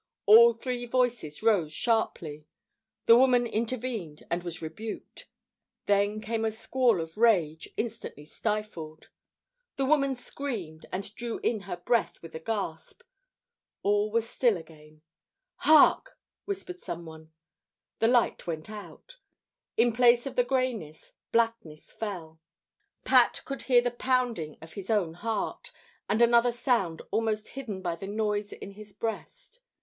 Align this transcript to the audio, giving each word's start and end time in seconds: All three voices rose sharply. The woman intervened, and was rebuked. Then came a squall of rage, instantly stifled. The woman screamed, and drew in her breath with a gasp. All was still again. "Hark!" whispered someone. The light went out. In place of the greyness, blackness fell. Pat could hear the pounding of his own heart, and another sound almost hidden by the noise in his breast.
All 0.25 0.53
three 0.53 0.87
voices 0.87 1.43
rose 1.43 1.71
sharply. 1.71 2.47
The 3.05 3.15
woman 3.15 3.45
intervened, 3.45 4.23
and 4.31 4.41
was 4.41 4.59
rebuked. 4.59 5.27
Then 5.85 6.19
came 6.21 6.43
a 6.43 6.49
squall 6.49 6.99
of 6.99 7.17
rage, 7.17 7.69
instantly 7.77 8.25
stifled. 8.25 9.09
The 9.75 9.85
woman 9.85 10.15
screamed, 10.15 10.87
and 10.91 11.13
drew 11.13 11.37
in 11.43 11.59
her 11.69 11.77
breath 11.77 12.19
with 12.23 12.33
a 12.33 12.39
gasp. 12.39 13.03
All 13.83 14.09
was 14.09 14.27
still 14.27 14.57
again. 14.57 15.03
"Hark!" 15.57 16.17
whispered 16.45 16.79
someone. 16.79 17.31
The 17.99 18.07
light 18.07 18.47
went 18.47 18.71
out. 18.71 19.17
In 19.77 19.93
place 19.93 20.25
of 20.25 20.35
the 20.35 20.43
greyness, 20.43 21.13
blackness 21.31 21.91
fell. 21.91 22.39
Pat 23.05 23.43
could 23.45 23.61
hear 23.61 23.81
the 23.81 23.91
pounding 23.91 24.57
of 24.63 24.73
his 24.73 24.89
own 24.89 25.13
heart, 25.13 25.71
and 26.09 26.23
another 26.23 26.51
sound 26.51 27.03
almost 27.11 27.49
hidden 27.49 27.83
by 27.83 27.95
the 27.95 28.07
noise 28.07 28.51
in 28.51 28.71
his 28.71 28.93
breast. 28.93 29.59